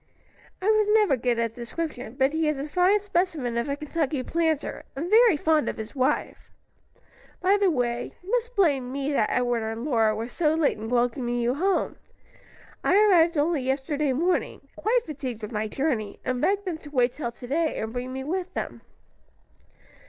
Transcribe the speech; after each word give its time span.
"I 0.59 0.65
was 0.65 0.87
never 0.95 1.15
good 1.15 1.37
at 1.37 1.53
description, 1.53 2.15
but 2.15 2.33
he 2.33 2.47
is 2.47 2.57
a 2.57 2.67
fine 2.67 2.99
specimen 2.99 3.55
of 3.55 3.69
a 3.69 3.75
Kentucky 3.75 4.23
planter, 4.23 4.83
and 4.95 5.11
very 5.11 5.37
fond 5.37 5.69
of 5.69 5.77
his 5.77 5.95
wife. 5.95 6.49
By 7.39 7.55
the 7.57 7.69
way, 7.69 8.13
you 8.23 8.31
must 8.31 8.55
blame 8.55 8.91
me 8.91 9.11
that 9.13 9.29
Edward 9.29 9.61
and 9.61 9.85
Lora 9.85 10.15
were 10.15 10.27
so 10.27 10.55
late 10.55 10.79
in 10.79 10.89
welcoming 10.89 11.37
you 11.39 11.53
home. 11.53 11.97
I 12.83 12.95
arrived 12.95 13.37
only 13.37 13.61
yesterday 13.61 14.11
morning, 14.11 14.69
quite 14.75 15.01
fatigued 15.05 15.43
with 15.43 15.51
my 15.51 15.67
journey, 15.67 16.19
and 16.25 16.41
begged 16.41 16.65
them 16.65 16.79
to 16.79 16.89
wait 16.89 17.11
till 17.13 17.31
to 17.31 17.45
day, 17.45 17.77
and 17.77 17.93
bring 17.93 18.11
me 18.11 18.23
with 18.23 18.55
them." 18.55 18.81